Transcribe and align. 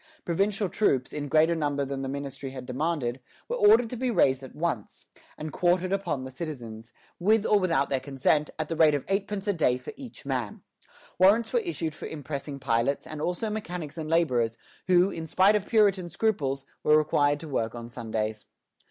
Provincial 0.25 0.67
troops, 0.67 1.13
in 1.13 1.27
greater 1.27 1.53
number 1.53 1.85
than 1.85 2.01
the 2.01 2.09
ministry 2.09 2.49
had 2.49 2.65
demanded, 2.65 3.19
were 3.47 3.55
ordered 3.55 3.87
to 3.91 3.95
be 3.95 4.09
raised 4.09 4.41
at 4.41 4.55
once, 4.55 5.05
and 5.37 5.53
quartered 5.53 5.93
upon 5.93 6.23
the 6.23 6.31
citizens, 6.31 6.91
with 7.19 7.45
or 7.45 7.59
without 7.59 7.89
their 7.89 7.99
consent, 7.99 8.49
at 8.57 8.67
the 8.67 8.75
rate 8.75 8.95
of 8.95 9.05
eightpence 9.07 9.47
a 9.47 9.53
day 9.53 9.77
for 9.77 9.93
each 9.95 10.25
man. 10.25 10.63
Warrants 11.19 11.53
were 11.53 11.59
issued 11.59 11.93
for 11.93 12.07
impressing 12.07 12.57
pilots, 12.59 13.05
and 13.05 13.21
also 13.21 13.51
mechanics 13.51 13.95
and 13.95 14.09
laborers, 14.09 14.57
who, 14.87 15.11
in 15.11 15.27
spite 15.27 15.53
of 15.55 15.67
Puritan 15.67 16.09
scruples, 16.09 16.65
were 16.81 16.97
required 16.97 17.39
to 17.41 17.47
work 17.47 17.75
on 17.75 17.87
Sundays. 17.87 18.45